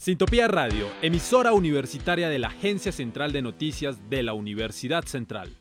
Sintopía 0.00 0.48
Radio, 0.48 0.88
emisora 1.02 1.52
universitaria 1.52 2.30
de 2.30 2.38
la 2.38 2.48
Agencia 2.48 2.90
Central 2.90 3.32
de 3.32 3.42
Noticias 3.42 4.08
de 4.08 4.22
la 4.22 4.32
Universidad 4.32 5.04
Central. 5.04 5.54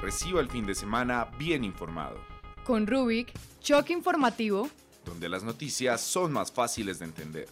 Reciba 0.00 0.40
el 0.40 0.48
fin 0.48 0.64
de 0.64 0.74
semana 0.74 1.28
bien 1.38 1.62
informado. 1.62 2.18
Con 2.64 2.86
Rubik, 2.86 3.34
choque 3.60 3.92
informativo, 3.92 4.70
donde 5.04 5.28
las 5.28 5.44
noticias 5.44 6.00
son 6.00 6.32
más 6.32 6.50
fáciles 6.50 7.00
de 7.00 7.04
entender. 7.04 7.48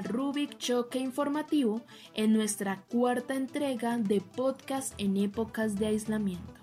Rubik 0.00 0.58
Choque 0.58 0.98
Informativo 0.98 1.82
en 2.14 2.32
nuestra 2.32 2.82
cuarta 2.88 3.34
entrega 3.34 3.98
de 3.98 4.20
podcast 4.20 4.94
en 4.98 5.16
épocas 5.16 5.78
de 5.78 5.88
aislamiento. 5.88 6.54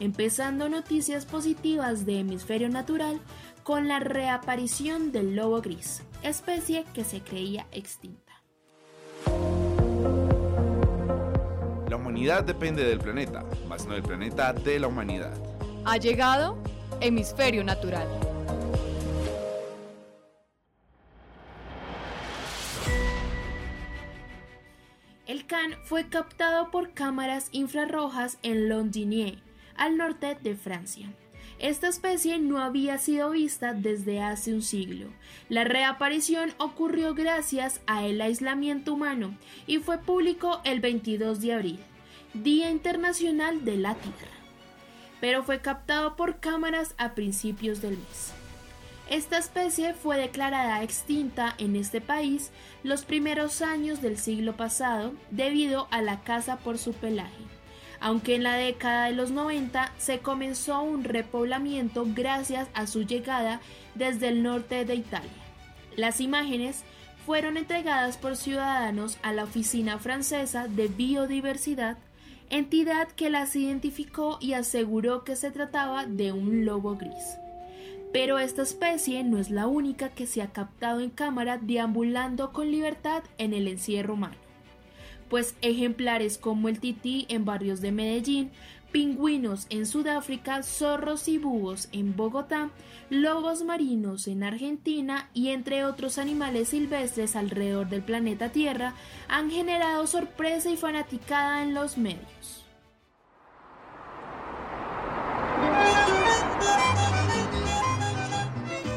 Empezando 0.00 0.68
noticias 0.68 1.26
positivas 1.26 2.06
de 2.06 2.20
hemisferio 2.20 2.68
natural 2.68 3.20
con 3.62 3.88
la 3.88 4.00
reaparición 4.00 5.12
del 5.12 5.36
lobo 5.36 5.60
gris, 5.60 6.02
especie 6.22 6.84
que 6.94 7.04
se 7.04 7.20
creía 7.20 7.66
extinta. 7.72 8.32
La 11.88 11.96
humanidad 11.96 12.44
depende 12.44 12.84
del 12.84 12.98
planeta, 12.98 13.44
más 13.68 13.86
no 13.86 13.94
del 13.94 14.02
planeta 14.02 14.52
de 14.52 14.78
la 14.78 14.88
humanidad. 14.88 15.34
Ha 15.84 15.96
llegado 15.96 16.58
hemisferio 17.00 17.64
natural. 17.64 18.27
Fue 25.84 26.08
captado 26.08 26.70
por 26.70 26.92
cámaras 26.92 27.48
infrarrojas 27.52 28.38
en 28.42 28.68
Londinier, 28.68 29.38
al 29.76 29.96
norte 29.96 30.36
de 30.40 30.54
Francia. 30.54 31.10
Esta 31.58 31.88
especie 31.88 32.38
no 32.38 32.60
había 32.60 32.98
sido 32.98 33.30
vista 33.30 33.72
desde 33.72 34.20
hace 34.20 34.52
un 34.52 34.62
siglo. 34.62 35.08
La 35.48 35.64
reaparición 35.64 36.52
ocurrió 36.58 37.14
gracias 37.14 37.80
a 37.86 38.04
el 38.04 38.20
aislamiento 38.20 38.94
humano 38.94 39.36
y 39.66 39.78
fue 39.78 39.98
público 39.98 40.60
el 40.64 40.80
22 40.80 41.40
de 41.40 41.52
abril, 41.54 41.80
Día 42.34 42.70
Internacional 42.70 43.64
de 43.64 43.76
la 43.78 43.94
Tierra. 43.94 44.36
Pero 45.20 45.42
fue 45.42 45.60
captado 45.60 46.14
por 46.14 46.38
cámaras 46.38 46.94
a 46.98 47.14
principios 47.14 47.82
del 47.82 47.96
mes. 47.98 48.32
Esta 49.10 49.38
especie 49.38 49.94
fue 49.94 50.18
declarada 50.18 50.82
extinta 50.82 51.54
en 51.56 51.76
este 51.76 52.02
país 52.02 52.50
los 52.82 53.06
primeros 53.06 53.62
años 53.62 54.02
del 54.02 54.18
siglo 54.18 54.54
pasado 54.54 55.14
debido 55.30 55.88
a 55.90 56.02
la 56.02 56.20
caza 56.20 56.58
por 56.58 56.76
su 56.76 56.92
pelaje, 56.92 57.42
aunque 58.00 58.34
en 58.34 58.42
la 58.42 58.56
década 58.56 59.06
de 59.06 59.14
los 59.14 59.30
90 59.30 59.94
se 59.96 60.18
comenzó 60.18 60.82
un 60.82 61.04
repoblamiento 61.04 62.06
gracias 62.06 62.68
a 62.74 62.86
su 62.86 63.04
llegada 63.04 63.62
desde 63.94 64.28
el 64.28 64.42
norte 64.42 64.84
de 64.84 64.96
Italia. 64.96 65.30
Las 65.96 66.20
imágenes 66.20 66.84
fueron 67.24 67.56
entregadas 67.56 68.18
por 68.18 68.36
ciudadanos 68.36 69.16
a 69.22 69.32
la 69.32 69.44
Oficina 69.44 69.98
Francesa 69.98 70.68
de 70.68 70.88
Biodiversidad, 70.88 71.96
entidad 72.50 73.08
que 73.08 73.30
las 73.30 73.56
identificó 73.56 74.36
y 74.38 74.52
aseguró 74.52 75.24
que 75.24 75.34
se 75.34 75.50
trataba 75.50 76.04
de 76.04 76.32
un 76.32 76.66
lobo 76.66 76.96
gris. 76.96 77.38
Pero 78.12 78.38
esta 78.38 78.62
especie 78.62 79.22
no 79.22 79.38
es 79.38 79.50
la 79.50 79.66
única 79.66 80.08
que 80.10 80.26
se 80.26 80.40
ha 80.42 80.52
captado 80.52 81.00
en 81.00 81.10
cámara 81.10 81.58
deambulando 81.58 82.52
con 82.52 82.70
libertad 82.70 83.22
en 83.36 83.52
el 83.52 83.68
encierro 83.68 84.14
humano. 84.14 84.36
Pues 85.28 85.54
ejemplares 85.60 86.38
como 86.38 86.68
el 86.68 86.80
tití 86.80 87.26
en 87.28 87.44
barrios 87.44 87.82
de 87.82 87.92
Medellín, 87.92 88.50
pingüinos 88.92 89.66
en 89.68 89.86
Sudáfrica, 89.86 90.62
zorros 90.62 91.28
y 91.28 91.36
búhos 91.36 91.88
en 91.92 92.16
Bogotá, 92.16 92.70
lobos 93.10 93.62
marinos 93.62 94.26
en 94.26 94.42
Argentina 94.42 95.28
y 95.34 95.48
entre 95.48 95.84
otros 95.84 96.16
animales 96.16 96.70
silvestres 96.70 97.36
alrededor 97.36 97.88
del 97.90 98.02
planeta 98.02 98.50
Tierra 98.50 98.94
han 99.28 99.50
generado 99.50 100.06
sorpresa 100.06 100.70
y 100.70 100.78
fanaticada 100.78 101.62
en 101.62 101.74
los 101.74 101.98
medios. 101.98 102.67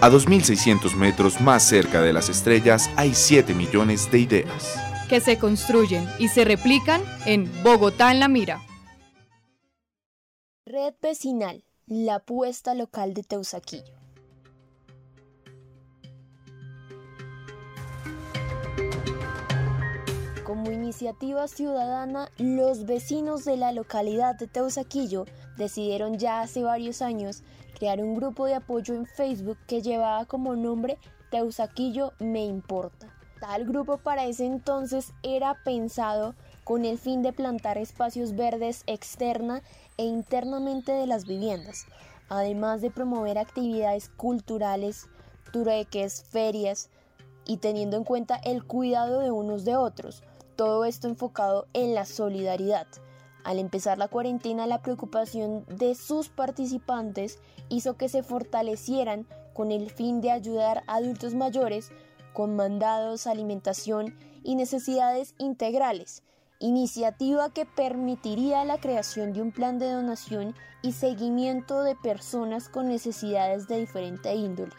A 0.03 0.09
2.600 0.09 0.95
metros 0.95 1.39
más 1.41 1.61
cerca 1.61 2.01
de 2.01 2.11
las 2.11 2.27
estrellas 2.27 2.89
hay 2.95 3.13
7 3.13 3.53
millones 3.53 4.09
de 4.09 4.17
ideas. 4.17 4.75
Que 5.07 5.19
se 5.19 5.37
construyen 5.37 6.09
y 6.17 6.29
se 6.29 6.43
replican 6.43 7.03
en 7.27 7.47
Bogotá 7.61 8.11
en 8.11 8.19
la 8.19 8.27
Mira. 8.27 8.61
Red 10.65 10.95
Vecinal, 11.03 11.63
la 11.85 12.15
apuesta 12.15 12.73
local 12.73 13.13
de 13.13 13.21
Teusaquillo. 13.21 13.93
Como 20.43 20.71
iniciativa 20.71 21.47
ciudadana, 21.47 22.31
los 22.39 22.87
vecinos 22.87 23.45
de 23.45 23.55
la 23.55 23.71
localidad 23.71 24.33
de 24.33 24.47
Teusaquillo 24.47 25.25
decidieron 25.57 26.17
ya 26.17 26.41
hace 26.41 26.63
varios 26.63 27.03
años 27.03 27.43
crear 27.81 28.03
un 28.03 28.13
grupo 28.13 28.45
de 28.45 28.53
apoyo 28.53 28.93
en 28.93 29.07
Facebook 29.07 29.57
que 29.65 29.81
llevaba 29.81 30.25
como 30.25 30.55
nombre 30.55 30.99
Teusaquillo 31.31 32.13
Me 32.19 32.45
Importa. 32.45 33.07
Tal 33.39 33.65
grupo 33.65 33.97
para 33.97 34.25
ese 34.27 34.45
entonces 34.45 35.13
era 35.23 35.57
pensado 35.63 36.35
con 36.63 36.85
el 36.85 36.99
fin 36.99 37.23
de 37.23 37.33
plantar 37.33 37.79
espacios 37.79 38.35
verdes 38.35 38.83
externa 38.85 39.63
e 39.97 40.05
internamente 40.05 40.91
de 40.91 41.07
las 41.07 41.25
viviendas, 41.25 41.87
además 42.29 42.81
de 42.81 42.91
promover 42.91 43.39
actividades 43.39 44.09
culturales, 44.09 45.07
tureques, 45.51 46.23
ferias 46.29 46.91
y 47.47 47.57
teniendo 47.57 47.97
en 47.97 48.03
cuenta 48.03 48.35
el 48.43 48.63
cuidado 48.63 49.21
de 49.21 49.31
unos 49.31 49.65
de 49.65 49.75
otros, 49.75 50.21
todo 50.55 50.85
esto 50.85 51.07
enfocado 51.07 51.65
en 51.73 51.95
la 51.95 52.05
solidaridad. 52.05 52.85
Al 53.43 53.59
empezar 53.59 53.97
la 53.97 54.07
cuarentena, 54.07 54.67
la 54.67 54.81
preocupación 54.81 55.65
de 55.67 55.95
sus 55.95 56.29
participantes 56.29 57.39
hizo 57.69 57.97
que 57.97 58.09
se 58.09 58.23
fortalecieran 58.23 59.27
con 59.53 59.71
el 59.71 59.89
fin 59.89 60.21
de 60.21 60.31
ayudar 60.31 60.83
a 60.87 60.95
adultos 60.95 61.33
mayores 61.33 61.91
con 62.33 62.55
mandados, 62.55 63.27
alimentación 63.27 64.15
y 64.43 64.55
necesidades 64.55 65.35
integrales, 65.37 66.23
iniciativa 66.59 67.49
que 67.51 67.65
permitiría 67.65 68.63
la 68.63 68.79
creación 68.79 69.33
de 69.33 69.41
un 69.41 69.51
plan 69.51 69.79
de 69.79 69.91
donación 69.91 70.55
y 70.81 70.93
seguimiento 70.93 71.83
de 71.83 71.95
personas 71.95 72.69
con 72.69 72.87
necesidades 72.87 73.67
de 73.67 73.79
diferente 73.79 74.33
índole. 74.35 74.73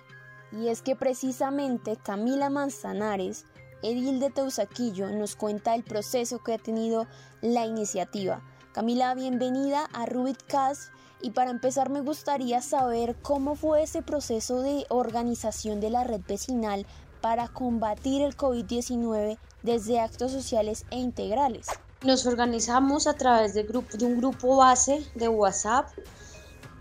Y 0.52 0.68
es 0.68 0.82
que 0.82 0.96
precisamente 0.96 1.96
Camila 1.96 2.50
Manzanares, 2.50 3.46
edil 3.82 4.20
de 4.20 4.30
Teusaquillo, 4.30 5.10
nos 5.10 5.34
cuenta 5.34 5.74
el 5.74 5.82
proceso 5.82 6.42
que 6.42 6.54
ha 6.54 6.58
tenido 6.58 7.06
la 7.40 7.66
iniciativa. 7.66 8.42
Camila, 8.72 9.14
bienvenida 9.14 9.84
a 9.92 10.06
Rubik 10.06 10.46
Cast 10.46 10.92
y 11.20 11.32
para 11.32 11.50
empezar 11.50 11.90
me 11.90 12.00
gustaría 12.00 12.62
saber 12.62 13.16
cómo 13.20 13.54
fue 13.54 13.82
ese 13.82 14.00
proceso 14.00 14.62
de 14.62 14.86
organización 14.88 15.78
de 15.78 15.90
la 15.90 16.04
red 16.04 16.22
vecinal 16.26 16.86
para 17.20 17.48
combatir 17.48 18.22
el 18.22 18.34
COVID-19 18.34 19.36
desde 19.62 20.00
actos 20.00 20.32
sociales 20.32 20.86
e 20.90 20.96
integrales. 20.96 21.66
Nos 22.02 22.24
organizamos 22.24 23.06
a 23.06 23.12
través 23.12 23.52
de, 23.52 23.64
de 23.64 24.06
un 24.06 24.16
grupo 24.16 24.56
base 24.56 25.04
de 25.16 25.28
WhatsApp 25.28 25.90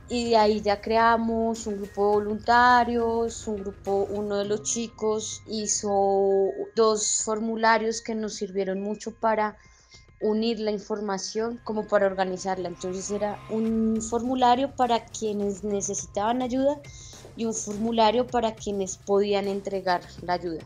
y 0.07 0.29
de 0.29 0.37
ahí 0.37 0.61
ya 0.61 0.79
creamos 0.79 1.67
un 1.67 1.75
grupo 1.75 2.05
de 2.05 2.13
voluntarios, 2.15 3.45
un 3.49 3.57
grupo, 3.57 4.07
uno 4.09 4.37
de 4.37 4.45
los 4.45 4.63
chicos 4.63 5.43
hizo 5.45 6.51
dos 6.73 7.21
formularios 7.25 8.01
que 8.01 8.15
nos 8.15 8.35
sirvieron 8.35 8.79
mucho 8.79 9.11
para 9.13 9.57
unir 10.21 10.59
la 10.59 10.71
información 10.71 11.59
como 11.63 11.87
para 11.87 12.05
organizarla. 12.05 12.69
Entonces 12.69 13.09
era 13.11 13.39
un 13.49 14.01
formulario 14.01 14.75
para 14.75 15.05
quienes 15.05 15.63
necesitaban 15.63 16.41
ayuda 16.41 16.79
y 17.35 17.45
un 17.45 17.53
formulario 17.53 18.27
para 18.27 18.55
quienes 18.55 18.97
podían 18.97 19.47
entregar 19.47 20.01
la 20.21 20.33
ayuda. 20.33 20.63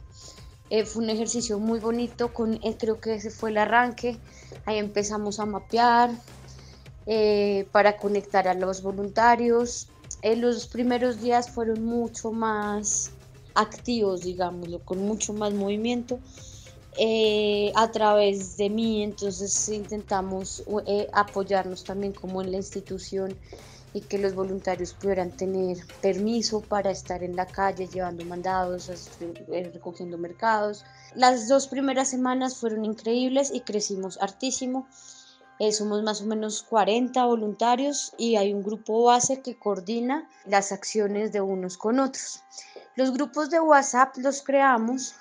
Eh, 0.70 0.84
fue 0.84 1.04
un 1.04 1.10
ejercicio 1.10 1.60
muy 1.60 1.80
bonito, 1.80 2.34
con, 2.34 2.56
eh, 2.64 2.76
creo 2.78 3.00
que 3.00 3.16
ese 3.16 3.30
fue 3.30 3.52
el 3.52 3.58
arranque, 3.58 4.18
ahí 4.66 4.80
empezamos 4.80 5.40
a 5.40 5.46
mapear 5.46 6.10
eh, 7.06 7.68
para 7.72 7.98
conectar 7.98 8.48
a 8.48 8.56
los 8.56 8.82
voluntarios. 8.82 9.88
los 10.24 10.66
primeros 10.68 11.22
días 11.22 11.52
fueron 11.52 11.84
mucho 11.86 12.32
más 12.32 13.12
activos, 13.54 14.22
digámoslo, 14.22 14.80
con 14.80 15.00
mucho 15.06 15.34
más 15.34 15.54
movimiento. 15.54 16.20
A 17.76 17.92
través 17.92 18.58
de 18.58 18.70
mí, 18.70 19.04
entonces 19.04 19.70
intentamos 19.70 20.64
apoyarnos 21.14 21.84
también 21.84 22.14
como 22.14 22.42
en 22.42 22.52
la 22.52 22.58
institución 22.58 23.38
y 23.96 24.02
que 24.02 24.18
los 24.18 24.36
voluntarios 24.36 24.94
pudieran 24.94 25.32
tener 25.32 25.78
permiso 26.02 26.60
para 26.60 26.92
estar 26.92 27.24
en 27.24 27.38
la 27.38 27.46
calle 27.46 27.88
llevando 27.88 28.26
mandados, 28.26 28.90
eh, 29.22 29.72
recogiendo 29.74 30.18
mercados. 30.18 30.84
Las 31.16 31.48
dos 31.48 31.70
primeras 31.70 32.10
semanas 32.10 32.58
fueron 32.58 32.84
increíbles 32.84 33.52
y 33.54 33.62
crecimos 33.62 34.22
hartísimo. 34.22 34.86
Eh, 35.60 35.72
somos 35.72 36.04
más 36.04 36.22
o 36.22 36.26
menos 36.26 36.62
40 36.64 37.26
voluntarios 37.26 38.12
y 38.18 38.36
hay 38.36 38.54
un 38.54 38.64
grupo 38.64 39.02
base 39.06 39.42
que 39.42 39.58
coordina 39.58 40.30
las 40.46 40.74
acciones 40.74 41.32
de 41.32 41.40
unos 41.40 41.78
con 41.78 42.00
otros. 42.00 42.44
Los 42.98 43.14
grupos 43.14 43.50
de 43.50 43.62
WhatsApp 43.62 44.18
los 44.18 44.42
creamos 44.42 45.16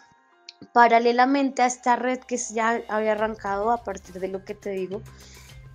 paralelamente 0.72 1.62
a 1.62 1.66
esta 1.66 1.96
red 1.96 2.18
que 2.20 2.36
ya 2.36 2.82
había 2.88 3.12
arrancado 3.12 3.70
a 3.70 3.82
partir 3.84 4.20
de 4.20 4.28
lo 4.28 4.44
que 4.44 4.54
te 4.54 4.70
digo. 4.70 5.02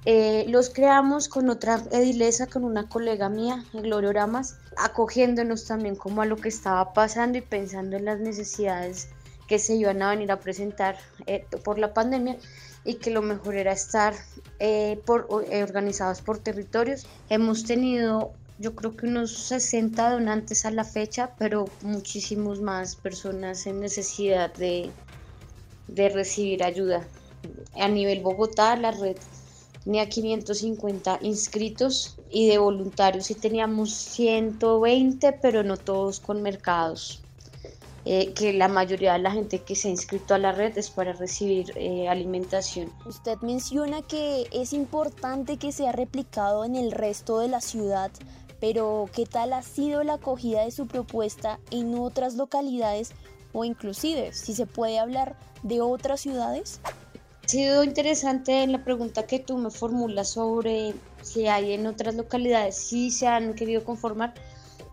Eh, 0.06 0.46
los 0.48 0.70
creamos 0.70 1.28
con 1.28 1.50
otra 1.50 1.84
edilesa, 1.92 2.48
con 2.48 2.64
una 2.64 2.88
colega 2.88 3.28
mía, 3.30 3.64
Gloria 3.74 4.10
Oramas, 4.10 4.58
acogiéndonos 4.78 5.66
también 5.66 5.96
como 5.96 6.22
a 6.22 6.26
lo 6.26 6.38
que 6.38 6.50
estaba 6.50 6.94
pasando 6.94 7.38
y 7.38 7.42
pensando 7.42 7.98
en 7.98 8.06
las 8.06 8.20
necesidades 8.20 9.10
que 9.48 9.60
se 9.60 9.76
iban 9.76 10.02
a 10.02 10.12
venir 10.12 10.32
a 10.32 10.40
presentar 10.40 10.96
eh, 11.26 11.46
por 11.66 11.80
la 11.80 11.94
pandemia 11.94 12.38
y 12.86 12.96
que 12.96 13.10
lo 13.10 13.22
mejor 13.22 13.56
era 13.56 13.74
estar 13.74 14.14
eh, 14.60 15.02
por, 15.06 15.28
eh, 15.52 15.64
organizados 15.64 16.22
por 16.22 16.38
territorios. 16.38 17.06
Hemos 17.30 17.66
tenido 17.66 18.32
yo 18.60 18.76
creo 18.76 18.96
que 18.96 19.06
unos 19.06 19.32
60 19.32 20.12
donantes 20.12 20.66
a 20.66 20.72
la 20.72 20.84
fecha, 20.84 21.34
pero 21.38 21.66
muchísimos 21.82 22.60
más 22.62 22.98
personas 22.98 23.66
en 23.66 23.80
necesidad 23.80 24.54
de, 24.56 24.92
de 25.88 26.10
recibir 26.10 26.64
ayuda. 26.64 27.08
A 27.80 27.88
nivel 27.88 28.22
Bogotá, 28.22 28.76
la 28.76 28.92
red 28.92 29.16
tenía 29.86 30.10
550 30.10 31.20
inscritos 31.22 32.18
y 32.30 32.50
de 32.50 32.58
voluntarios 32.58 33.32
y 33.32 33.36
teníamos 33.36 33.94
120, 33.94 35.32
pero 35.42 35.64
no 35.64 35.78
todos 35.78 36.20
con 36.20 36.42
mercados. 36.42 37.22
Eh, 38.06 38.34
que 38.34 38.54
la 38.54 38.68
mayoría 38.68 39.14
de 39.14 39.20
la 39.20 39.32
gente 39.32 39.60
que 39.60 39.76
se 39.76 39.88
ha 39.88 39.92
inscrito 39.92 40.34
a 40.34 40.38
la 40.38 40.52
red 40.52 40.78
es 40.78 40.90
para 40.90 41.14
recibir 41.14 41.72
eh, 41.76 42.08
alimentación. 42.08 42.92
Usted 43.06 43.38
menciona 43.42 44.02
que 44.02 44.48
es 44.52 44.74
importante 44.74 45.58
que 45.58 45.72
sea 45.72 45.92
replicado 45.92 46.66
en 46.66 46.76
el 46.76 46.92
resto 46.92 47.40
de 47.40 47.50
la 47.50 47.62
ciudad, 47.62 48.10
pero 48.60 49.10
¿qué 49.14 49.26
tal 49.26 49.54
ha 49.54 49.62
sido 49.62 50.04
la 50.04 50.16
acogida 50.16 50.64
de 50.64 50.72
su 50.72 50.88
propuesta 50.88 51.60
en 51.72 51.98
otras 51.98 52.36
localidades 52.36 53.12
o 53.54 53.66
inclusive 53.66 54.34
si 54.34 54.54
se 54.54 54.66
puede 54.66 55.00
hablar 55.00 55.38
de 55.64 55.82
otras 55.82 56.22
ciudades? 56.22 56.82
Ha 57.44 57.48
sido 57.48 57.84
interesante 57.84 58.66
la 58.68 58.84
pregunta 58.84 59.26
que 59.26 59.40
tú 59.40 59.58
me 59.58 59.72
formulas 59.72 60.30
sobre 60.30 60.94
si 61.22 61.48
hay 61.48 61.74
en 61.74 61.88
otras 61.88 62.16
localidades, 62.16 62.76
si 62.76 63.12
se 63.12 63.28
han 63.28 63.56
querido 63.56 63.84
conformar, 63.84 64.34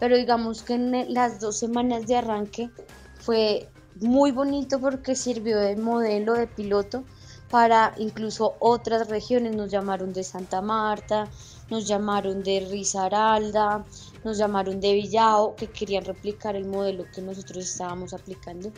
pero 0.01 0.17
digamos 0.17 0.63
que 0.63 0.75
en 0.75 1.13
las 1.13 1.41
dos 1.41 1.59
semanas 1.59 2.07
de 2.07 2.17
arranque 2.17 2.71
fue 3.19 3.69
muy 4.01 4.31
bonito 4.31 4.81
porque 4.81 5.15
sirvió 5.15 5.59
de 5.59 5.77
modelo, 5.77 6.35
de 6.35 6.47
piloto 6.47 7.05
para 7.51 7.95
incluso 7.99 8.55
otras 8.59 9.09
regiones. 9.09 9.55
Nos 9.55 9.71
llamaron 9.71 10.13
de 10.13 10.25
Santa 10.25 10.61
Marta, 10.61 11.29
nos 11.71 11.87
llamaron 11.87 12.43
de 12.43 12.67
Risaralda, 12.71 13.85
nos 14.25 14.39
llamaron 14.39 14.81
de 14.81 14.95
Villao, 14.95 15.57
que 15.57 15.69
querían 15.69 16.05
replicar 16.05 16.57
el 16.57 16.67
modelo 16.67 17.05
que 17.15 17.23
nosotros 17.23 17.65
estábamos 17.65 18.13
aplicando. 18.13 18.71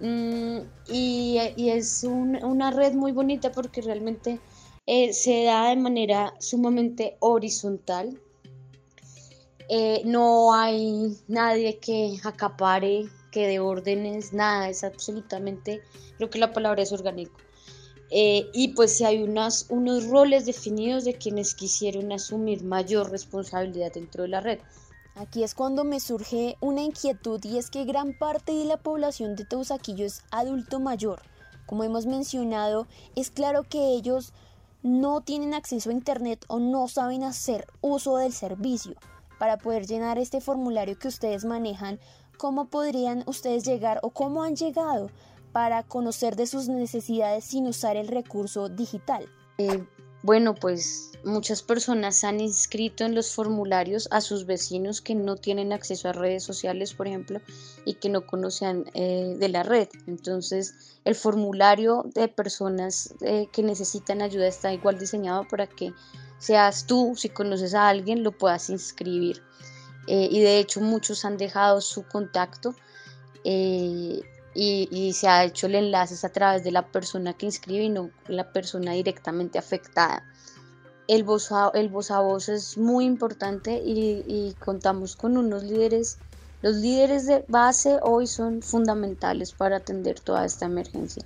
Mm, 0.00 0.58
y, 0.88 1.38
es 1.56 2.04
una 2.04 2.70
red 2.70 2.92
muy 2.92 3.12
bonita 3.12 3.50
porque 3.50 3.80
realmente 3.80 4.40
eh, 4.86 5.12
se 5.12 5.44
da 5.44 5.70
de 5.70 5.76
manera 5.76 6.34
sumamente 6.38 7.16
horizontal. 7.20 8.20
Eh, 9.68 10.02
no 10.04 10.54
hay 10.54 11.16
nadie 11.26 11.78
que 11.78 12.16
acapare 12.22 13.08
de 13.44 13.60
órdenes, 13.60 14.32
nada, 14.32 14.68
es 14.68 14.84
absolutamente, 14.84 15.82
creo 16.16 16.30
que 16.30 16.38
la 16.38 16.52
palabra 16.52 16.82
es 16.82 16.92
orgánico. 16.92 17.38
Eh, 18.18 18.48
y 18.54 18.68
pues 18.68 18.96
si 18.96 19.04
hay 19.04 19.22
unas, 19.22 19.66
unos 19.68 20.06
roles 20.06 20.46
definidos 20.46 21.04
de 21.04 21.18
quienes 21.18 21.54
quisieron 21.54 22.12
asumir 22.12 22.64
mayor 22.64 23.10
responsabilidad 23.10 23.92
dentro 23.92 24.22
de 24.22 24.28
la 24.28 24.40
red. 24.40 24.58
Aquí 25.16 25.42
es 25.42 25.54
cuando 25.54 25.84
me 25.84 26.00
surge 26.00 26.56
una 26.62 26.80
inquietud 26.80 27.44
y 27.44 27.58
es 27.58 27.68
que 27.68 27.84
gran 27.84 28.16
parte 28.16 28.52
de 28.52 28.64
la 28.64 28.78
población 28.78 29.36
de 29.36 29.44
Teusaquillo 29.44 30.06
es 30.06 30.22
adulto 30.30 30.80
mayor. 30.80 31.20
Como 31.66 31.84
hemos 31.84 32.06
mencionado, 32.06 32.86
es 33.16 33.30
claro 33.30 33.64
que 33.64 33.90
ellos 33.90 34.32
no 34.82 35.20
tienen 35.20 35.52
acceso 35.52 35.90
a 35.90 35.92
Internet 35.92 36.42
o 36.48 36.58
no 36.58 36.88
saben 36.88 37.22
hacer 37.22 37.66
uso 37.82 38.16
del 38.16 38.32
servicio. 38.32 38.94
Para 39.38 39.58
poder 39.58 39.86
llenar 39.86 40.16
este 40.16 40.40
formulario 40.40 40.98
que 40.98 41.08
ustedes 41.08 41.44
manejan, 41.44 42.00
¿cómo 42.38 42.70
podrían 42.70 43.24
ustedes 43.26 43.66
llegar 43.66 44.00
o 44.02 44.08
cómo 44.08 44.42
han 44.42 44.56
llegado 44.56 45.10
para 45.56 45.84
conocer 45.84 46.36
de 46.36 46.46
sus 46.46 46.68
necesidades 46.68 47.42
sin 47.42 47.66
usar 47.66 47.96
el 47.96 48.08
recurso 48.08 48.68
digital? 48.68 49.26
Eh, 49.56 49.86
bueno, 50.22 50.54
pues 50.54 51.12
muchas 51.24 51.62
personas 51.62 52.24
han 52.24 52.40
inscrito 52.40 53.06
en 53.06 53.14
los 53.14 53.32
formularios 53.32 54.06
a 54.10 54.20
sus 54.20 54.44
vecinos 54.44 55.00
que 55.00 55.14
no 55.14 55.36
tienen 55.36 55.72
acceso 55.72 56.10
a 56.10 56.12
redes 56.12 56.44
sociales, 56.44 56.92
por 56.92 57.06
ejemplo, 57.06 57.40
y 57.86 57.94
que 57.94 58.10
no 58.10 58.26
conocen 58.26 58.84
eh, 58.92 59.34
de 59.38 59.48
la 59.48 59.62
red. 59.62 59.88
Entonces, 60.06 60.98
el 61.06 61.14
formulario 61.14 62.04
de 62.14 62.28
personas 62.28 63.14
eh, 63.22 63.48
que 63.50 63.62
necesitan 63.62 64.20
ayuda 64.20 64.48
está 64.48 64.74
igual 64.74 64.98
diseñado 64.98 65.48
para 65.48 65.66
que 65.66 65.94
seas 66.36 66.86
tú, 66.86 67.14
si 67.16 67.30
conoces 67.30 67.72
a 67.72 67.88
alguien, 67.88 68.22
lo 68.22 68.32
puedas 68.32 68.68
inscribir. 68.68 69.42
Eh, 70.06 70.28
y 70.30 70.38
de 70.38 70.58
hecho 70.58 70.82
muchos 70.82 71.24
han 71.24 71.38
dejado 71.38 71.80
su 71.80 72.06
contacto 72.06 72.74
eh, 74.56 74.88
y, 74.90 75.12
se 75.12 75.28
ha 75.28 75.44
hecho 75.44 75.66
el 75.66 75.74
enlace 75.74 76.26
a 76.26 76.32
través 76.32 76.64
de 76.64 76.72
la 76.72 76.86
persona 76.86 77.34
que 77.34 77.46
inscribe 77.46 77.84
y 77.84 77.88
no 77.90 78.10
la 78.26 78.52
persona 78.52 78.92
directamente 78.92 79.58
afectada. 79.58 80.24
El 81.08 81.24
voz 81.24 81.52
a, 81.52 81.70
el 81.74 81.88
voz, 81.88 82.10
a 82.10 82.20
voz 82.20 82.48
es 82.48 82.78
muy 82.78 83.04
importante 83.04 83.82
y, 83.84 84.24
y 84.26 84.54
contamos 84.58 85.14
con 85.14 85.36
unos 85.36 85.62
líderes. 85.62 86.18
Los 86.62 86.76
líderes 86.76 87.26
de 87.26 87.44
base 87.48 87.98
hoy 88.02 88.26
son 88.26 88.62
fundamentales 88.62 89.52
para 89.52 89.76
atender 89.76 90.18
toda 90.20 90.44
esta 90.44 90.66
emergencia 90.66 91.22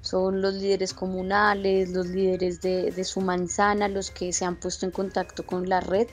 son 0.00 0.40
los 0.40 0.54
líderes 0.54 0.94
comunales, 0.94 1.90
los 1.90 2.06
líderes 2.06 2.60
de, 2.60 2.92
de, 2.92 3.04
su 3.04 3.20
manzana, 3.20 3.88
los 3.88 4.10
que 4.10 4.32
se 4.32 4.44
han 4.44 4.56
puesto 4.56 4.86
en 4.86 4.92
contacto 4.92 5.44
con 5.44 5.68
la 5.68 5.80
red 5.80 6.06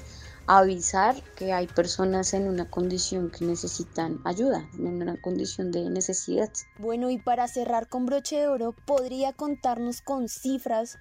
avisar 0.47 1.15
que 1.35 1.53
hay 1.53 1.67
personas 1.67 2.33
en 2.33 2.47
una 2.47 2.69
condición 2.69 3.31
que 3.31 3.45
necesitan 3.45 4.19
ayuda, 4.23 4.67
en 4.77 5.01
una 5.01 5.19
condición 5.19 5.71
de 5.71 5.89
necesidad. 5.89 6.51
Bueno, 6.77 7.09
y 7.09 7.17
para 7.17 7.47
cerrar 7.47 7.87
con 7.89 8.05
broche 8.05 8.37
de 8.37 8.47
oro, 8.47 8.73
¿podría 8.85 9.33
contarnos 9.33 10.01
con 10.01 10.29
cifras 10.29 10.97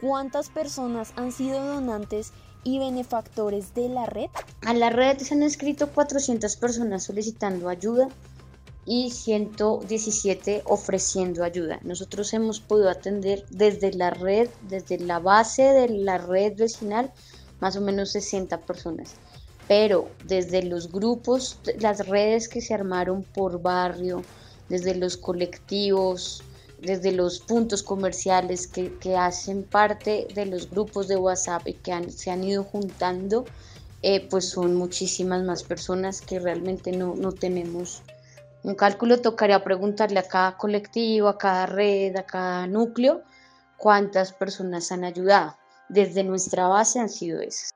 cuántas 0.00 0.48
personas 0.48 1.12
han 1.16 1.32
sido 1.32 1.64
donantes 1.64 2.32
y 2.64 2.78
benefactores 2.78 3.74
de 3.74 3.88
la 3.88 4.06
red? 4.06 4.30
A 4.62 4.74
la 4.74 4.90
red 4.90 5.18
se 5.18 5.34
han 5.34 5.42
escrito 5.42 5.88
400 5.90 6.56
personas 6.56 7.04
solicitando 7.04 7.68
ayuda 7.68 8.08
y 8.86 9.10
117 9.10 10.62
ofreciendo 10.64 11.44
ayuda. 11.44 11.80
Nosotros 11.82 12.32
hemos 12.32 12.60
podido 12.60 12.88
atender 12.88 13.44
desde 13.50 13.92
la 13.92 14.10
red, 14.10 14.48
desde 14.68 14.98
la 14.98 15.18
base 15.18 15.62
de 15.62 15.88
la 15.88 16.18
red 16.18 16.56
vecinal, 16.56 17.12
más 17.60 17.76
o 17.76 17.80
menos 17.80 18.12
60 18.12 18.60
personas. 18.62 19.14
Pero 19.68 20.08
desde 20.24 20.62
los 20.62 20.92
grupos, 20.92 21.58
las 21.80 22.06
redes 22.06 22.48
que 22.48 22.60
se 22.60 22.74
armaron 22.74 23.24
por 23.24 23.60
barrio, 23.60 24.22
desde 24.68 24.94
los 24.94 25.16
colectivos, 25.16 26.42
desde 26.80 27.10
los 27.12 27.40
puntos 27.40 27.82
comerciales 27.82 28.68
que, 28.68 29.16
hacen 29.16 29.64
parte 29.64 30.28
de 30.34 30.46
los 30.46 30.70
grupos 30.70 31.08
de 31.08 31.16
WhatsApp 31.16 31.66
y 31.66 31.74
que 31.74 32.10
se 32.10 32.30
han 32.30 32.44
ido 32.44 32.62
juntando, 32.62 33.44
eh, 34.02 34.26
pues 34.28 34.50
son 34.50 34.76
muchísimas 34.76 35.42
más 35.42 35.62
personas 35.62 36.20
que 36.20 36.38
realmente 36.38 36.92
no, 36.92 37.14
no 37.16 37.32
tenemos 37.32 38.02
un 38.62 38.74
cálculo. 38.74 39.20
Tocaría 39.20 39.64
preguntarle 39.64 40.20
a 40.20 40.28
cada 40.28 40.56
colectivo, 40.56 41.28
a 41.28 41.38
cada 41.38 41.66
red, 41.66 42.14
a 42.16 42.24
cada 42.24 42.66
núcleo, 42.66 43.22
cuántas 43.78 44.32
personas 44.32 44.92
han 44.92 45.04
ayudado 45.04 45.56
desde 45.88 46.24
nuestra 46.24 46.68
base 46.68 47.00
han 47.00 47.08
sido 47.08 47.40
esas. 47.40 47.74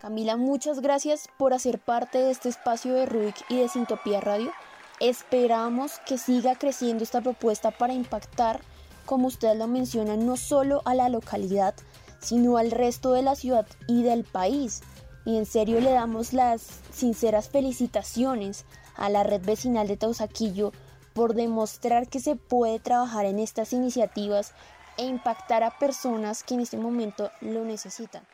Camila, 0.00 0.36
muchas 0.36 0.80
gracias 0.80 1.28
por 1.38 1.52
hacer 1.52 1.80
parte 1.80 2.18
de 2.18 2.30
este 2.30 2.48
espacio 2.48 2.94
de 2.94 3.06
Rubik 3.06 3.34
y 3.48 3.56
de 3.58 3.68
Sintopía 3.68 4.20
Radio. 4.20 4.52
Esperamos 5.00 5.98
que 6.06 6.18
siga 6.18 6.54
creciendo 6.56 7.02
esta 7.02 7.20
propuesta 7.20 7.72
para 7.72 7.94
impactar, 7.94 8.60
como 9.06 9.26
usted 9.26 9.56
lo 9.56 9.66
menciona, 9.66 10.16
no 10.16 10.36
solo 10.36 10.82
a 10.84 10.94
la 10.94 11.08
localidad, 11.08 11.74
sino 12.20 12.58
al 12.58 12.70
resto 12.70 13.12
de 13.12 13.22
la 13.22 13.34
ciudad 13.34 13.66
y 13.88 14.04
del 14.04 14.22
país. 14.22 14.82
Y 15.24 15.36
en 15.36 15.46
serio 15.46 15.80
le 15.80 15.90
damos 15.90 16.32
las 16.32 16.62
sinceras 16.92 17.48
felicitaciones 17.48 18.64
a 18.96 19.08
la 19.08 19.24
red 19.24 19.44
vecinal 19.44 19.88
de 19.88 19.96
Tausaquillo 19.96 20.72
por 21.12 21.34
demostrar 21.34 22.08
que 22.08 22.20
se 22.20 22.36
puede 22.36 22.78
trabajar 22.78 23.24
en 23.24 23.40
estas 23.40 23.72
iniciativas 23.72 24.52
e 24.98 25.06
impactar 25.06 25.62
a 25.62 25.78
personas 25.78 26.42
que 26.42 26.54
en 26.54 26.60
este 26.60 26.76
momento 26.76 27.30
lo 27.40 27.64
necesitan. 27.64 28.26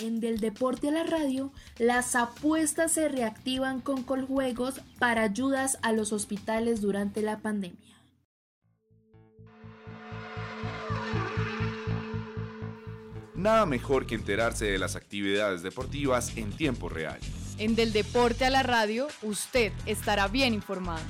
En 0.00 0.18
Del 0.18 0.40
Deporte 0.40 0.88
a 0.88 0.90
la 0.90 1.04
Radio, 1.04 1.52
las 1.78 2.16
apuestas 2.16 2.92
se 2.92 3.08
reactivan 3.08 3.80
con 3.80 4.02
Coljuegos 4.02 4.80
para 4.98 5.22
ayudas 5.22 5.78
a 5.82 5.92
los 5.92 6.12
hospitales 6.12 6.80
durante 6.80 7.22
la 7.22 7.38
pandemia. 7.38 7.94
Nada 13.34 13.66
mejor 13.66 14.06
que 14.06 14.14
enterarse 14.14 14.64
de 14.64 14.78
las 14.78 14.96
actividades 14.96 15.62
deportivas 15.62 16.36
en 16.36 16.50
tiempo 16.50 16.88
real. 16.88 17.20
En 17.58 17.76
Del 17.76 17.92
Deporte 17.92 18.46
a 18.46 18.50
la 18.50 18.62
Radio, 18.62 19.06
usted 19.22 19.72
estará 19.86 20.26
bien 20.28 20.54
informado. 20.54 21.04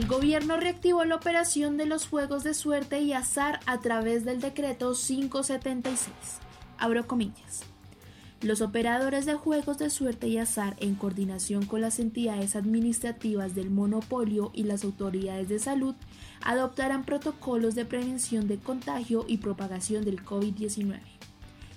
El 0.00 0.06
gobierno 0.06 0.56
reactivó 0.56 1.04
la 1.04 1.16
operación 1.16 1.76
de 1.76 1.84
los 1.84 2.08
juegos 2.08 2.42
de 2.42 2.54
suerte 2.54 3.00
y 3.00 3.12
azar 3.12 3.60
a 3.66 3.80
través 3.80 4.24
del 4.24 4.40
decreto 4.40 4.94
576. 4.94 6.08
Abro 6.78 7.06
comillas. 7.06 7.64
Los 8.40 8.62
operadores 8.62 9.26
de 9.26 9.34
juegos 9.34 9.76
de 9.76 9.90
suerte 9.90 10.26
y 10.26 10.38
azar, 10.38 10.74
en 10.80 10.94
coordinación 10.94 11.66
con 11.66 11.82
las 11.82 11.98
entidades 11.98 12.56
administrativas 12.56 13.54
del 13.54 13.68
monopolio 13.68 14.52
y 14.54 14.62
las 14.62 14.84
autoridades 14.84 15.50
de 15.50 15.58
salud, 15.58 15.94
adoptarán 16.40 17.04
protocolos 17.04 17.74
de 17.74 17.84
prevención 17.84 18.48
de 18.48 18.56
contagio 18.56 19.26
y 19.28 19.36
propagación 19.36 20.06
del 20.06 20.24
COVID-19, 20.24 20.98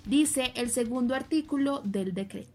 dice 0.05 0.53
el 0.55 0.69
segundo 0.69 1.13
artículo 1.13 1.81
del 1.83 2.13
decreto. 2.13 2.52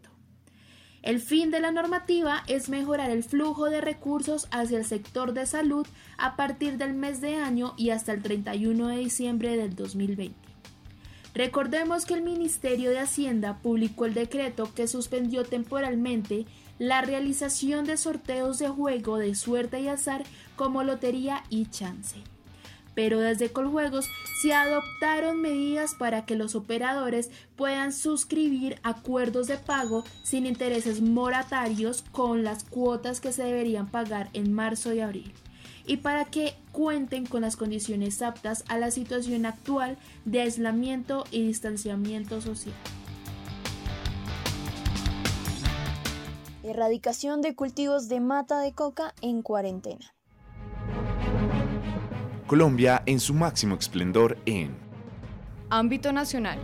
El 1.02 1.20
fin 1.20 1.50
de 1.50 1.60
la 1.60 1.70
normativa 1.70 2.42
es 2.48 2.68
mejorar 2.68 3.10
el 3.10 3.22
flujo 3.22 3.70
de 3.70 3.80
recursos 3.80 4.48
hacia 4.50 4.78
el 4.78 4.84
sector 4.84 5.32
de 5.32 5.46
salud 5.46 5.86
a 6.16 6.34
partir 6.34 6.76
del 6.76 6.94
mes 6.94 7.20
de 7.20 7.36
año 7.36 7.74
y 7.76 7.90
hasta 7.90 8.12
el 8.12 8.22
31 8.22 8.88
de 8.88 8.96
diciembre 8.96 9.56
del 9.56 9.76
2020. 9.76 10.34
Recordemos 11.34 12.04
que 12.04 12.14
el 12.14 12.22
Ministerio 12.22 12.90
de 12.90 12.98
Hacienda 12.98 13.58
publicó 13.62 14.06
el 14.06 14.14
decreto 14.14 14.74
que 14.74 14.88
suspendió 14.88 15.44
temporalmente 15.44 16.46
la 16.80 17.00
realización 17.00 17.84
de 17.84 17.96
sorteos 17.96 18.58
de 18.58 18.68
juego 18.68 19.18
de 19.18 19.36
suerte 19.36 19.80
y 19.80 19.88
azar 19.88 20.24
como 20.56 20.82
lotería 20.82 21.44
y 21.48 21.66
chance. 21.66 22.16
Pero 22.98 23.20
desde 23.20 23.52
Coljuegos 23.52 24.10
se 24.42 24.52
adoptaron 24.52 25.40
medidas 25.40 25.94
para 25.94 26.26
que 26.26 26.34
los 26.34 26.56
operadores 26.56 27.30
puedan 27.54 27.92
suscribir 27.92 28.80
acuerdos 28.82 29.46
de 29.46 29.56
pago 29.56 30.02
sin 30.24 30.46
intereses 30.46 31.00
moratarios 31.00 32.02
con 32.10 32.42
las 32.42 32.64
cuotas 32.64 33.20
que 33.20 33.32
se 33.32 33.44
deberían 33.44 33.88
pagar 33.88 34.30
en 34.32 34.52
marzo 34.52 34.92
y 34.92 34.98
abril 34.98 35.32
y 35.86 35.98
para 35.98 36.24
que 36.24 36.56
cuenten 36.72 37.24
con 37.24 37.42
las 37.42 37.54
condiciones 37.54 38.20
aptas 38.20 38.64
a 38.66 38.78
la 38.78 38.90
situación 38.90 39.46
actual 39.46 39.96
de 40.24 40.40
aislamiento 40.40 41.22
y 41.30 41.46
distanciamiento 41.46 42.40
social. 42.40 42.74
Erradicación 46.64 47.42
de 47.42 47.54
cultivos 47.54 48.08
de 48.08 48.18
mata 48.18 48.58
de 48.58 48.72
coca 48.72 49.14
en 49.22 49.42
cuarentena. 49.42 50.17
Colombia 52.48 53.04
en 53.06 53.20
su 53.20 53.34
máximo 53.34 53.76
esplendor 53.76 54.36
en 54.44 54.74
Ámbito 55.70 56.12
nacional. 56.12 56.58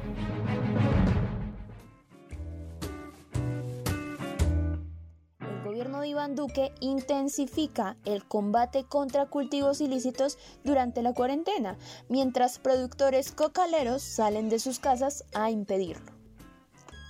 Iván 6.06 6.34
Duque 6.34 6.72
intensifica 6.80 7.96
el 8.04 8.24
combate 8.24 8.84
contra 8.84 9.26
cultivos 9.26 9.80
ilícitos 9.80 10.38
durante 10.62 11.02
la 11.02 11.12
cuarentena, 11.12 11.76
mientras 12.08 12.58
productores 12.58 13.32
cocaleros 13.32 14.02
salen 14.02 14.48
de 14.48 14.58
sus 14.58 14.78
casas 14.78 15.24
a 15.34 15.50
impedirlo. 15.50 16.13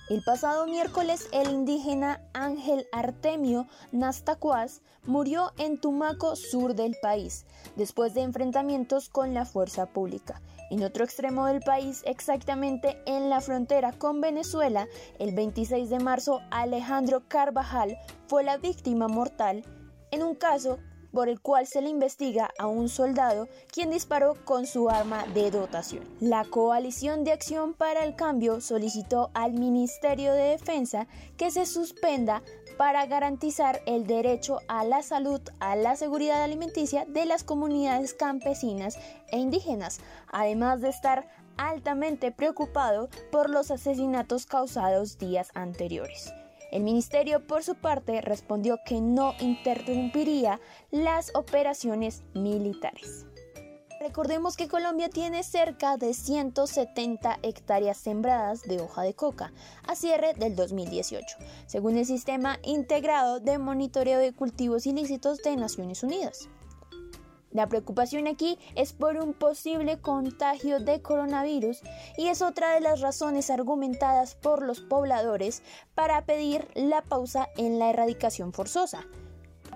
El 0.07 0.21
pasado 0.21 0.67
miércoles, 0.67 1.27
el 1.31 1.49
indígena 1.49 2.21
Ángel 2.33 2.85
Artemio 2.91 3.65
Nastacuaz 3.91 4.81
murió 5.03 5.51
en 5.57 5.81
Tumaco, 5.81 6.35
sur 6.35 6.75
del 6.75 6.95
país, 7.01 7.47
después 7.75 8.13
de 8.13 8.21
enfrentamientos 8.21 9.09
con 9.09 9.33
la 9.33 9.45
fuerza 9.45 9.87
pública. 9.87 10.43
En 10.69 10.83
otro 10.83 11.03
extremo 11.03 11.47
del 11.47 11.61
país, 11.61 12.03
exactamente 12.05 13.01
en 13.07 13.31
la 13.31 13.41
frontera 13.41 13.93
con 13.93 14.21
Venezuela, 14.21 14.87
el 15.17 15.33
26 15.33 15.89
de 15.89 15.99
marzo, 15.99 16.41
Alejandro 16.51 17.23
Carvajal 17.27 17.97
fue 18.27 18.43
la 18.43 18.57
víctima 18.57 19.07
mortal 19.07 19.63
en 20.11 20.21
un 20.21 20.35
caso 20.35 20.77
por 21.15 21.29
el 21.29 21.39
cual 21.39 21.65
se 21.65 21.81
le 21.81 21.89
investiga 21.89 22.51
a 22.59 22.67
un 22.67 22.89
soldado 22.89 23.47
quien 23.71 23.89
disparó 23.89 24.35
con 24.45 24.67
su 24.67 24.89
arma 24.89 25.25
de 25.33 25.49
dotación. 25.49 26.03
La 26.19 26.43
Coalición 26.43 27.23
de 27.23 27.31
Acción 27.31 27.73
para 27.73 28.03
el 28.03 28.15
Cambio 28.15 28.61
solicitó 28.61 29.31
al 29.33 29.53
Ministerio 29.53 30.33
de 30.33 30.49
Defensa 30.49 31.07
que 31.37 31.49
se 31.49 31.65
suspenda 31.65 32.43
para 32.77 33.05
garantizar 33.05 33.81
el 33.85 34.05
derecho 34.05 34.59
a 34.67 34.83
la 34.83 35.01
salud, 35.01 35.41
a 35.61 35.77
la 35.77 35.95
seguridad 35.95 36.43
alimenticia 36.43 37.05
de 37.05 37.25
las 37.25 37.43
comunidades 37.43 38.13
campesinas 38.13 38.99
e 39.31 39.37
indígenas, 39.37 40.01
además 40.27 40.81
de 40.81 40.89
estar 40.89 41.29
altamente 41.57 42.33
preocupado 42.33 43.09
por 43.31 43.49
los 43.49 43.71
asesinatos 43.71 44.45
causados 44.45 45.17
días 45.17 45.51
anteriores. 45.53 46.33
El 46.75 46.83
ministerio, 46.83 47.47
por 47.47 47.63
su 47.63 47.75
parte, 47.75 48.19
respondió 48.19 48.79
que 48.85 48.99
no 48.99 49.33
interrumpiría 49.39 50.59
las 50.91 51.33
operaciones 51.33 52.23
militares. 52.33 53.25
Recordemos 54.01 54.57
que 54.57 54.67
Colombia 54.67 55.07
tiene 55.07 55.43
cerca 55.43 55.95
de 55.95 56.13
170 56.13 57.39
hectáreas 57.43 57.95
sembradas 57.95 58.63
de 58.63 58.81
hoja 58.81 59.03
de 59.03 59.13
coca 59.13 59.53
a 59.87 59.95
cierre 59.95 60.33
del 60.33 60.57
2018, 60.57 61.37
según 61.65 61.95
el 61.95 62.05
Sistema 62.05 62.59
Integrado 62.61 63.39
de 63.39 63.57
Monitoreo 63.57 64.19
de 64.19 64.33
Cultivos 64.33 64.85
Ilícitos 64.85 65.37
de 65.43 65.55
Naciones 65.55 66.03
Unidas. 66.03 66.49
La 67.55 67.69
preocupación 67.69 68.27
aquí 68.27 68.59
es 68.75 68.91
por 68.91 69.15
un 69.15 69.33
posible 69.33 69.97
contagio 70.01 70.81
de 70.81 71.01
coronavirus 71.01 71.81
y 72.17 72.27
es 72.27 72.41
otra 72.41 72.73
de 72.73 72.81
las 72.81 72.99
razones 72.99 73.49
argumentadas 73.49 74.35
por 74.35 74.61
los 74.61 74.81
pobladores 74.81 75.63
para 75.95 76.25
pedir 76.25 76.67
la 76.75 77.01
pausa 77.01 77.47
en 77.55 77.79
la 77.79 77.91
erradicación 77.91 78.51
forzosa. 78.51 79.05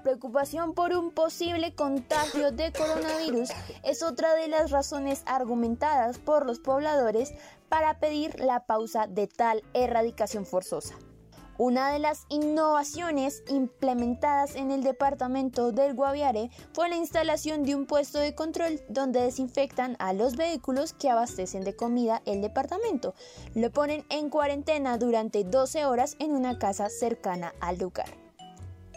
Preocupación 0.03 0.73
por 0.73 0.91
un 0.91 1.11
posible 1.11 1.73
contagio 1.73 2.51
de 2.51 2.73
coronavirus 2.73 3.51
es 3.83 4.03
otra 4.03 4.35
de 4.35 4.49
las 4.49 4.71
razones 4.71 5.23
argumentadas 5.25 6.17
por 6.19 6.45
los 6.45 6.59
pobladores 6.59 7.33
para 7.69 7.97
pedir 8.01 8.41
la 8.41 8.65
pausa 8.65 9.07
de 9.07 9.27
tal 9.27 9.63
erradicación 9.73 10.45
forzosa. 10.45 10.95
Una 11.59 11.91
de 11.91 11.99
las 11.99 12.25
innovaciones 12.29 13.43
implementadas 13.49 14.55
en 14.55 14.71
el 14.71 14.81
departamento 14.81 15.73
del 15.73 15.93
Guaviare 15.93 16.51
fue 16.71 16.87
la 16.87 16.95
instalación 16.95 17.63
de 17.63 17.75
un 17.75 17.85
puesto 17.85 18.17
de 18.17 18.33
control 18.33 18.79
donde 18.87 19.19
desinfectan 19.19 19.97
a 19.99 20.13
los 20.13 20.37
vehículos 20.37 20.93
que 20.93 21.09
abastecen 21.09 21.65
de 21.65 21.75
comida 21.75 22.21
el 22.25 22.39
departamento. 22.39 23.13
Lo 23.55 23.73
ponen 23.73 24.05
en 24.09 24.29
cuarentena 24.29 24.97
durante 24.97 25.43
12 25.43 25.83
horas 25.83 26.15
en 26.19 26.31
una 26.31 26.57
casa 26.57 26.87
cercana 26.87 27.53
al 27.59 27.77
lugar 27.77 28.07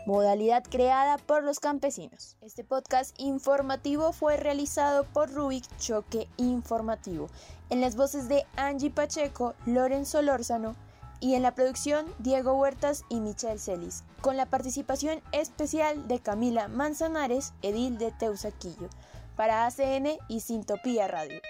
modalidad 0.06 0.64
creada 0.68 1.16
por 1.16 1.44
los 1.44 1.60
campesinos. 1.60 2.36
Este 2.40 2.64
podcast 2.64 3.14
informativo 3.20 4.12
fue 4.12 4.36
realizado 4.36 5.04
por 5.04 5.32
Rubik 5.32 5.64
Choque 5.78 6.26
Informativo, 6.38 7.28
en 7.70 7.80
las 7.80 7.94
voces 7.94 8.28
de 8.28 8.44
Angie 8.56 8.90
Pacheco, 8.90 9.54
Lorenzo 9.64 10.20
Lórzano, 10.20 10.74
y 11.22 11.36
en 11.36 11.42
la 11.42 11.54
producción 11.54 12.04
Diego 12.18 12.54
Huertas 12.54 13.04
y 13.08 13.20
Michelle 13.20 13.58
Celis, 13.58 14.02
con 14.20 14.36
la 14.36 14.46
participación 14.46 15.22
especial 15.30 16.08
de 16.08 16.18
Camila 16.18 16.66
Manzanares, 16.66 17.54
edil 17.62 17.96
de 17.96 18.10
Teusaquillo, 18.10 18.90
para 19.36 19.64
ACN 19.64 20.18
y 20.28 20.40
Sintopía 20.40 21.06
Radio. 21.06 21.40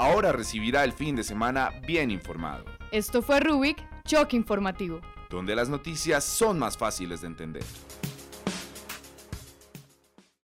Ahora 0.00 0.32
recibirá 0.32 0.82
el 0.82 0.92
fin 0.92 1.14
de 1.14 1.22
semana 1.22 1.70
bien 1.86 2.10
informado. 2.10 2.64
Esto 2.90 3.22
fue 3.22 3.38
Rubik, 3.38 3.78
Choque 4.04 4.36
Informativo. 4.36 5.00
Donde 5.30 5.54
las 5.54 5.68
noticias 5.68 6.24
son 6.24 6.58
más 6.58 6.76
fáciles 6.76 7.20
de 7.20 7.28
entender. 7.28 7.62